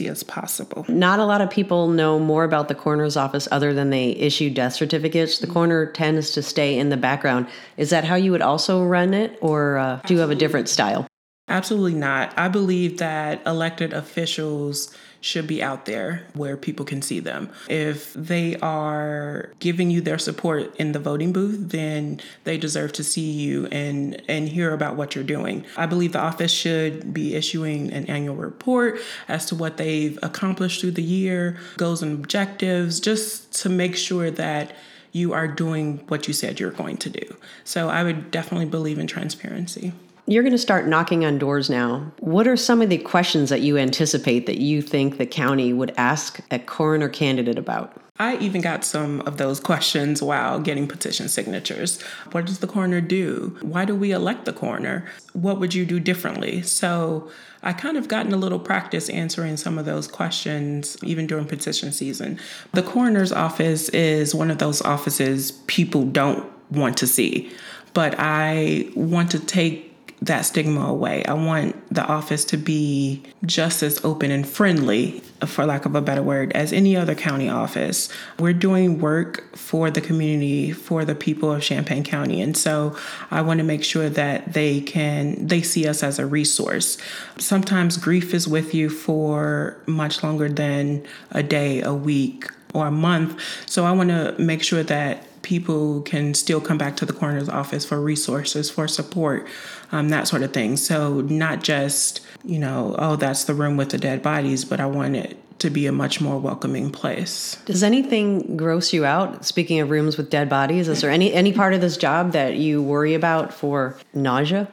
as 0.07 0.23
possible. 0.23 0.85
Not 0.89 1.19
a 1.19 1.25
lot 1.25 1.39
of 1.41 1.49
people 1.49 1.87
know 1.87 2.19
more 2.19 2.43
about 2.43 2.67
the 2.67 2.75
coroner's 2.75 3.15
office 3.15 3.47
other 3.49 3.73
than 3.73 3.91
they 3.91 4.11
issue 4.11 4.49
death 4.49 4.73
certificates. 4.73 5.39
The 5.39 5.47
coroner 5.47 5.85
tends 5.85 6.31
to 6.31 6.43
stay 6.43 6.77
in 6.77 6.89
the 6.89 6.97
background. 6.97 7.47
Is 7.77 7.89
that 7.91 8.03
how 8.03 8.15
you 8.15 8.31
would 8.31 8.41
also 8.41 8.83
run 8.83 9.13
it? 9.13 9.21
it, 9.21 9.37
or 9.41 9.77
uh, 9.77 10.01
do 10.05 10.13
you 10.13 10.19
have 10.19 10.31
a 10.31 10.35
different 10.35 10.67
style? 10.67 11.07
Absolutely 11.51 11.95
not. 11.95 12.33
I 12.37 12.47
believe 12.47 12.99
that 12.99 13.45
elected 13.45 13.91
officials 13.91 14.95
should 15.19 15.45
be 15.45 15.61
out 15.61 15.85
there 15.85 16.25
where 16.33 16.55
people 16.55 16.85
can 16.85 17.01
see 17.01 17.19
them. 17.19 17.49
If 17.67 18.13
they 18.13 18.55
are 18.55 19.51
giving 19.59 19.91
you 19.91 19.99
their 19.99 20.17
support 20.17 20.73
in 20.77 20.93
the 20.93 20.99
voting 20.99 21.33
booth, 21.33 21.69
then 21.69 22.21
they 22.45 22.57
deserve 22.57 22.93
to 22.93 23.03
see 23.03 23.31
you 23.31 23.67
and 23.67 24.21
and 24.29 24.47
hear 24.47 24.73
about 24.73 24.95
what 24.95 25.13
you're 25.13 25.25
doing. 25.25 25.65
I 25.75 25.87
believe 25.87 26.13
the 26.13 26.21
office 26.21 26.53
should 26.53 27.13
be 27.13 27.35
issuing 27.35 27.91
an 27.91 28.05
annual 28.05 28.37
report 28.37 29.01
as 29.27 29.45
to 29.47 29.55
what 29.55 29.75
they've 29.75 30.17
accomplished 30.23 30.79
through 30.79 30.91
the 30.91 31.03
year, 31.03 31.57
goals 31.75 32.01
and 32.01 32.17
objectives, 32.17 33.01
just 33.01 33.53
to 33.61 33.69
make 33.69 33.97
sure 33.97 34.31
that 34.31 34.73
you 35.11 35.33
are 35.33 35.49
doing 35.49 35.97
what 36.07 36.29
you 36.29 36.33
said 36.33 36.61
you're 36.61 36.71
going 36.71 36.95
to 36.95 37.09
do. 37.09 37.35
So 37.65 37.89
I 37.89 38.03
would 38.03 38.31
definitely 38.31 38.67
believe 38.67 38.97
in 38.97 39.07
transparency. 39.07 39.91
You're 40.31 40.43
going 40.43 40.53
to 40.53 40.57
start 40.57 40.87
knocking 40.87 41.25
on 41.25 41.39
doors 41.39 41.69
now. 41.69 42.09
What 42.19 42.47
are 42.47 42.55
some 42.55 42.81
of 42.81 42.89
the 42.89 42.99
questions 42.99 43.49
that 43.49 43.59
you 43.59 43.77
anticipate 43.77 44.45
that 44.45 44.61
you 44.61 44.81
think 44.81 45.17
the 45.17 45.25
county 45.25 45.73
would 45.73 45.93
ask 45.97 46.39
a 46.49 46.57
coroner 46.57 47.09
candidate 47.09 47.57
about? 47.57 48.01
I 48.17 48.37
even 48.37 48.61
got 48.61 48.85
some 48.85 49.19
of 49.27 49.35
those 49.35 49.59
questions 49.59 50.23
while 50.23 50.61
getting 50.61 50.87
petition 50.87 51.27
signatures. 51.27 52.01
What 52.31 52.45
does 52.45 52.59
the 52.59 52.67
coroner 52.67 53.01
do? 53.01 53.57
Why 53.61 53.83
do 53.83 53.93
we 53.93 54.13
elect 54.13 54.45
the 54.45 54.53
coroner? 54.53 55.05
What 55.33 55.59
would 55.59 55.73
you 55.73 55.85
do 55.85 55.99
differently? 55.99 56.61
So 56.61 57.29
I 57.61 57.73
kind 57.73 57.97
of 57.97 58.07
gotten 58.07 58.31
a 58.31 58.37
little 58.37 58.59
practice 58.59 59.09
answering 59.09 59.57
some 59.57 59.77
of 59.77 59.83
those 59.83 60.07
questions 60.07 60.95
even 61.03 61.27
during 61.27 61.43
petition 61.43 61.91
season. 61.91 62.39
The 62.71 62.83
coroner's 62.83 63.33
office 63.33 63.89
is 63.89 64.33
one 64.33 64.49
of 64.49 64.59
those 64.59 64.81
offices 64.81 65.51
people 65.67 66.05
don't 66.05 66.49
want 66.71 66.95
to 66.99 67.07
see, 67.07 67.51
but 67.93 68.15
I 68.17 68.89
want 68.95 69.29
to 69.31 69.39
take 69.39 69.90
that 70.21 70.41
stigma 70.41 70.81
away. 70.81 71.25
I 71.25 71.33
want 71.33 71.75
the 71.93 72.05
office 72.05 72.45
to 72.45 72.57
be 72.57 73.23
just 73.43 73.81
as 73.81 74.03
open 74.05 74.29
and 74.29 74.47
friendly, 74.47 75.21
for 75.45 75.65
lack 75.65 75.85
of 75.85 75.95
a 75.95 76.01
better 76.01 76.21
word, 76.21 76.51
as 76.51 76.71
any 76.71 76.95
other 76.95 77.15
county 77.15 77.49
office. 77.49 78.07
We're 78.37 78.53
doing 78.53 78.99
work 78.99 79.55
for 79.57 79.89
the 79.89 79.99
community, 79.99 80.71
for 80.71 81.05
the 81.05 81.15
people 81.15 81.51
of 81.51 81.63
Champaign 81.63 82.03
County. 82.03 82.39
And 82.39 82.55
so 82.55 82.95
I 83.31 83.41
want 83.41 83.57
to 83.57 83.63
make 83.63 83.83
sure 83.83 84.09
that 84.09 84.53
they 84.53 84.81
can 84.81 85.47
they 85.47 85.63
see 85.63 85.87
us 85.87 86.03
as 86.03 86.19
a 86.19 86.25
resource. 86.27 86.99
Sometimes 87.39 87.97
grief 87.97 88.33
is 88.35 88.47
with 88.47 88.75
you 88.75 88.89
for 88.89 89.81
much 89.87 90.21
longer 90.21 90.49
than 90.49 91.03
a 91.31 91.41
day, 91.41 91.81
a 91.81 91.93
week, 91.93 92.47
or 92.75 92.87
a 92.87 92.91
month. 92.91 93.41
So 93.65 93.85
I 93.85 93.91
want 93.91 94.09
to 94.09 94.35
make 94.37 94.63
sure 94.63 94.83
that 94.83 95.25
people 95.41 96.01
can 96.01 96.33
still 96.33 96.61
come 96.61 96.77
back 96.77 96.95
to 96.97 97.05
the 97.05 97.13
coroner's 97.13 97.49
office 97.49 97.85
for 97.85 97.99
resources, 97.99 98.69
for 98.69 98.87
support, 98.87 99.47
um, 99.91 100.09
that 100.09 100.27
sort 100.27 100.43
of 100.43 100.53
thing. 100.53 100.77
So, 100.77 101.21
not 101.21 101.63
just, 101.63 102.21
you 102.43 102.59
know, 102.59 102.95
oh, 102.99 103.15
that's 103.15 103.45
the 103.45 103.53
room 103.53 103.77
with 103.77 103.89
the 103.89 103.97
dead 103.97 104.21
bodies, 104.21 104.65
but 104.65 104.79
I 104.79 104.85
want 104.85 105.15
it 105.15 105.37
to 105.59 105.69
be 105.69 105.85
a 105.85 105.91
much 105.91 106.19
more 106.19 106.39
welcoming 106.39 106.91
place. 106.91 107.57
Does 107.65 107.83
anything 107.83 108.57
gross 108.57 108.93
you 108.93 109.05
out? 109.05 109.45
Speaking 109.45 109.79
of 109.79 109.91
rooms 109.91 110.17
with 110.17 110.29
dead 110.29 110.49
bodies, 110.49 110.87
is 110.87 111.01
there 111.01 111.11
any 111.11 111.31
any 111.33 111.53
part 111.53 111.73
of 111.73 111.81
this 111.81 111.97
job 111.97 112.31
that 112.31 112.57
you 112.57 112.81
worry 112.81 113.13
about 113.13 113.53
for 113.53 113.95
nausea? 114.13 114.67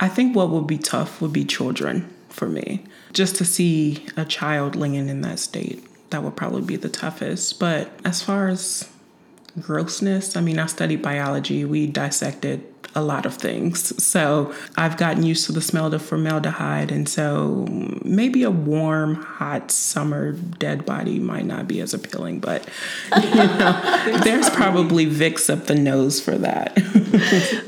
I 0.00 0.08
think 0.08 0.34
what 0.34 0.50
would 0.50 0.66
be 0.66 0.78
tough 0.78 1.20
would 1.20 1.32
be 1.32 1.44
children 1.44 2.12
for 2.28 2.48
me. 2.48 2.84
Just 3.12 3.36
to 3.36 3.44
see 3.44 4.04
a 4.16 4.24
child 4.24 4.74
laying 4.74 5.08
in 5.08 5.20
that 5.20 5.38
state, 5.38 5.84
that 6.10 6.24
would 6.24 6.34
probably 6.34 6.62
be 6.62 6.74
the 6.74 6.88
toughest. 6.88 7.60
But 7.60 7.88
as 8.04 8.20
far 8.20 8.48
as 8.48 8.88
grossness. 9.60 10.36
I 10.36 10.40
mean, 10.40 10.58
I 10.58 10.66
studied 10.66 11.02
biology, 11.02 11.64
we 11.64 11.86
dissected 11.86 12.64
a 12.94 13.02
lot 13.02 13.26
of 13.26 13.34
things. 13.34 14.02
So 14.02 14.54
I've 14.76 14.96
gotten 14.96 15.24
used 15.24 15.46
to 15.46 15.52
the 15.52 15.60
smell 15.60 15.92
of 15.92 16.02
formaldehyde. 16.02 16.92
And 16.92 17.08
so 17.08 17.66
maybe 18.04 18.42
a 18.44 18.50
warm, 18.50 19.16
hot 19.16 19.70
summer 19.70 20.32
dead 20.32 20.86
body 20.86 21.18
might 21.18 21.44
not 21.44 21.66
be 21.66 21.80
as 21.80 21.92
appealing, 21.92 22.40
but 22.40 22.68
you 23.16 23.34
know, 23.34 24.20
there's 24.22 24.48
probably 24.50 25.06
Vicks 25.06 25.50
up 25.50 25.66
the 25.66 25.74
nose 25.74 26.20
for 26.20 26.38
that. 26.38 26.78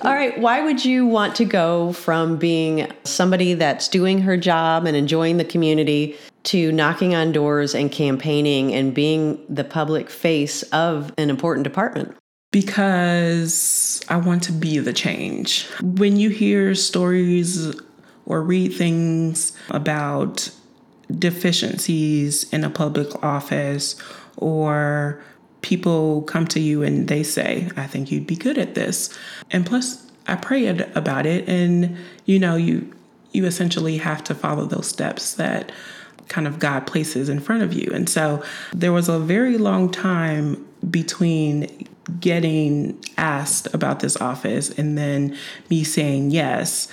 All 0.03 0.15
right. 0.15 0.39
Why 0.39 0.63
would 0.63 0.85
you 0.85 1.07
want 1.07 1.35
to 1.37 1.45
go 1.45 1.93
from 1.93 2.37
being 2.37 2.91
somebody 3.05 3.55
that's 3.55 3.89
doing 3.89 4.21
her 4.23 4.37
job 4.37 4.87
and 4.87 4.97
enjoying 4.97 5.39
the 5.39 5.45
community 5.45 6.17
to 6.47 6.73
knocking 6.73 7.15
on 7.15 7.33
doors 7.33 7.75
and 7.75 7.91
campaigning 7.91 8.73
and 8.73 8.95
being 8.95 9.45
the 9.49 9.65
public 9.65 10.11
face 10.11 10.63
of 10.65 11.13
an 11.19 11.31
important 11.31 11.65
department? 11.65 12.17
Because 12.53 14.01
I 14.09 14.17
want 14.17 14.43
to 14.45 14.53
be 14.53 14.79
the 14.79 14.93
change. 14.93 15.67
When 15.83 16.17
you 16.17 16.31
hear 16.31 16.75
stories 16.75 17.75
or 18.25 18.43
read 18.43 18.73
things 18.73 19.57
about 19.71 20.51
deficiencies 21.19 22.51
in 22.53 22.65
a 22.65 22.71
public 22.71 23.23
office 23.23 23.97
or 24.37 25.23
people 25.63 26.23
come 26.23 26.47
to 26.47 26.61
you 26.61 26.83
and 26.83 27.09
they 27.09 27.23
say, 27.23 27.69
I 27.77 27.87
think 27.87 28.11
you'd 28.11 28.27
be 28.27 28.37
good 28.37 28.59
at 28.59 28.75
this. 28.75 29.17
And 29.51 29.67
plus, 29.67 30.07
I 30.29 30.37
prayed 30.37 30.83
about 30.95 31.27
it 31.27 31.49
and 31.49 31.97
you 32.25 32.39
know, 32.39 32.57
you 32.57 32.93
you 33.33 33.45
essentially 33.45 33.99
have 33.99 34.25
to 34.25 34.35
follow 34.35 34.65
those 34.65 34.89
steps 34.89 35.35
that 35.35 35.71
kind 36.29 36.47
of 36.47 36.59
God 36.59 36.87
places 36.87 37.29
in 37.29 37.41
front 37.41 37.63
of 37.63 37.73
you. 37.73 37.91
And 37.95 38.09
so 38.09 38.43
there 38.73 38.93
was 38.93 39.09
a 39.09 39.19
very 39.19 39.59
long 39.59 39.91
time 39.91 40.67
between 40.91 41.89
getting 42.21 43.03
asked 43.17 43.73
about 43.75 44.01
this 44.01 44.17
office 44.19 44.71
and 44.71 44.97
then 44.97 45.37
me 45.71 45.85
saying 45.85 46.31
yes. 46.31 46.89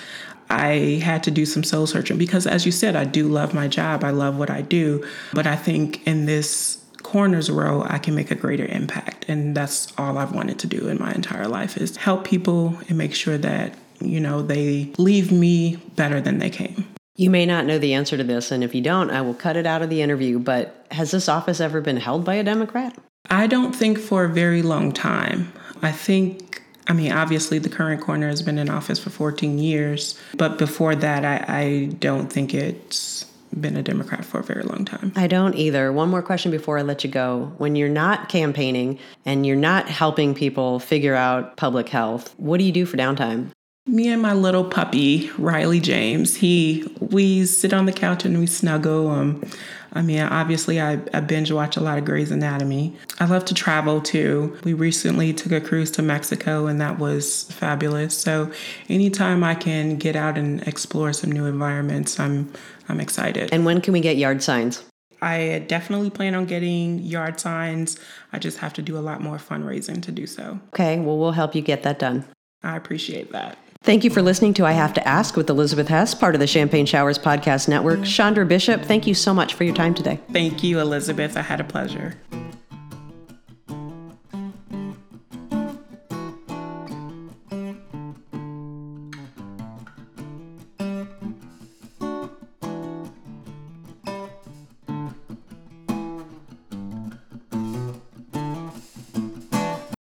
I 0.49 1.01
had 1.03 1.23
to 1.23 1.31
do 1.31 1.45
some 1.45 1.63
soul 1.63 1.87
searching 1.87 2.17
because, 2.17 2.45
as 2.45 2.65
you 2.65 2.71
said, 2.71 2.95
I 2.95 3.05
do 3.05 3.27
love 3.27 3.53
my 3.53 3.67
job. 3.67 4.03
I 4.03 4.11
love 4.11 4.37
what 4.37 4.51
I 4.51 4.61
do. 4.61 5.03
But 5.33 5.47
I 5.47 5.55
think 5.55 6.05
in 6.05 6.25
this 6.25 6.83
coroner's 7.01 7.49
row, 7.49 7.83
I 7.87 7.97
can 7.97 8.13
make 8.13 8.29
a 8.29 8.35
greater 8.35 8.65
impact. 8.65 9.25
And 9.27 9.55
that's 9.55 9.91
all 9.97 10.17
I've 10.17 10.35
wanted 10.35 10.59
to 10.59 10.67
do 10.67 10.89
in 10.89 10.99
my 10.99 11.11
entire 11.13 11.47
life 11.47 11.77
is 11.77 11.97
help 11.97 12.25
people 12.25 12.77
and 12.87 12.97
make 12.97 13.15
sure 13.15 13.37
that 13.39 13.75
you 14.03 14.19
know, 14.19 14.41
they 14.41 14.91
leave 14.97 15.31
me 15.31 15.77
better 15.95 16.21
than 16.21 16.39
they 16.39 16.49
came. 16.49 16.85
You 17.15 17.29
may 17.29 17.45
not 17.45 17.65
know 17.65 17.77
the 17.77 17.93
answer 17.93 18.17
to 18.17 18.23
this, 18.23 18.51
and 18.51 18.63
if 18.63 18.73
you 18.73 18.81
don't, 18.81 19.11
I 19.11 19.21
will 19.21 19.35
cut 19.35 19.55
it 19.55 19.67
out 19.67 19.83
of 19.83 19.89
the 19.89 20.01
interview. 20.01 20.39
But 20.39 20.87
has 20.91 21.11
this 21.11 21.29
office 21.29 21.59
ever 21.59 21.79
been 21.79 21.97
held 21.97 22.25
by 22.25 22.35
a 22.35 22.43
Democrat? 22.43 22.97
I 23.29 23.45
don't 23.45 23.73
think 23.73 23.99
for 23.99 24.25
a 24.25 24.29
very 24.29 24.63
long 24.63 24.91
time. 24.91 25.53
I 25.83 25.91
think, 25.91 26.63
I 26.87 26.93
mean, 26.93 27.11
obviously 27.11 27.59
the 27.59 27.69
current 27.69 28.01
coroner 28.01 28.29
has 28.29 28.41
been 28.41 28.57
in 28.57 28.69
office 28.69 28.97
for 28.97 29.11
14 29.11 29.59
years, 29.59 30.19
but 30.35 30.57
before 30.57 30.95
that, 30.95 31.23
I, 31.23 31.45
I 31.47 31.85
don't 31.99 32.31
think 32.31 32.53
it's 32.53 33.25
been 33.59 33.77
a 33.77 33.83
Democrat 33.83 34.25
for 34.25 34.39
a 34.39 34.43
very 34.43 34.63
long 34.63 34.83
time. 34.83 35.11
I 35.15 35.27
don't 35.27 35.55
either. 35.55 35.91
One 35.91 36.09
more 36.09 36.23
question 36.23 36.49
before 36.49 36.79
I 36.79 36.81
let 36.81 37.03
you 37.03 37.09
go. 37.11 37.53
When 37.59 37.75
you're 37.75 37.89
not 37.89 38.27
campaigning 38.27 38.97
and 39.25 39.45
you're 39.45 39.55
not 39.55 39.87
helping 39.87 40.33
people 40.33 40.79
figure 40.79 41.13
out 41.13 41.57
public 41.57 41.89
health, 41.89 42.33
what 42.37 42.57
do 42.57 42.63
you 42.63 42.71
do 42.71 42.85
for 42.87 42.97
downtime? 42.97 43.51
Me 43.85 44.07
and 44.07 44.21
my 44.21 44.33
little 44.33 44.63
puppy, 44.63 45.29
Riley 45.37 45.81
James, 45.81 46.37
he 46.37 46.87
we 47.01 47.45
sit 47.45 47.73
on 47.73 47.85
the 47.85 47.91
couch 47.91 48.23
and 48.23 48.39
we 48.39 48.47
snuggle. 48.47 49.09
Um, 49.09 49.43
I 49.91 50.01
mean, 50.01 50.21
obviously, 50.21 50.79
I, 50.79 51.01
I 51.13 51.19
binge 51.19 51.51
watch 51.51 51.75
a 51.75 51.81
lot 51.81 51.97
of 51.97 52.05
Grey's 52.05 52.31
Anatomy. 52.31 52.95
I 53.19 53.25
love 53.25 53.43
to 53.45 53.53
travel 53.53 53.99
too. 53.99 54.57
We 54.63 54.73
recently 54.73 55.33
took 55.33 55.51
a 55.51 55.59
cruise 55.59 55.91
to 55.91 56.01
Mexico, 56.01 56.65
and 56.65 56.79
that 56.79 56.97
was 56.97 57.43
fabulous. 57.51 58.17
So, 58.17 58.49
anytime 58.87 59.43
I 59.43 59.53
can 59.53 59.97
get 59.97 60.15
out 60.15 60.37
and 60.37 60.65
explore 60.65 61.11
some 61.11 61.31
new 61.31 61.45
environments, 61.45 62.21
I'm 62.21 62.53
I'm 62.87 63.01
excited. 63.01 63.49
And 63.51 63.65
when 63.65 63.81
can 63.81 63.91
we 63.91 63.99
get 63.99 64.15
yard 64.15 64.41
signs? 64.41 64.81
I 65.21 65.65
definitely 65.67 66.09
plan 66.09 66.35
on 66.35 66.45
getting 66.45 66.99
yard 66.99 67.37
signs. 67.37 67.99
I 68.31 68.39
just 68.39 68.59
have 68.59 68.71
to 68.73 68.81
do 68.81 68.97
a 68.97 68.99
lot 68.99 69.19
more 69.19 69.37
fundraising 69.37 70.01
to 70.03 70.11
do 70.13 70.25
so. 70.25 70.61
Okay, 70.73 70.99
well, 70.99 71.17
we'll 71.17 71.33
help 71.33 71.53
you 71.53 71.61
get 71.61 71.83
that 71.83 71.99
done. 71.99 72.23
I 72.63 72.77
appreciate 72.77 73.33
that. 73.33 73.57
Thank 73.83 74.05
you 74.05 74.09
for 74.09 74.21
listening 74.21 74.53
to 74.53 74.65
I 74.65 74.71
Have 74.71 74.93
to 74.93 75.05
Ask 75.05 75.35
with 75.35 75.49
Elizabeth 75.49 75.89
Hess, 75.89 76.15
part 76.15 76.35
of 76.35 76.39
the 76.39 76.47
Champagne 76.47 76.85
Showers 76.85 77.19
Podcast 77.19 77.67
Network. 77.67 78.05
Chandra 78.05 78.45
Bishop, 78.45 78.83
thank 78.83 79.05
you 79.05 79.13
so 79.13 79.33
much 79.33 79.55
for 79.55 79.65
your 79.65 79.75
time 79.75 79.93
today. 79.93 80.21
Thank 80.31 80.63
you, 80.63 80.79
Elizabeth. 80.79 81.35
I 81.35 81.41
had 81.41 81.59
a 81.59 81.65
pleasure. 81.65 82.15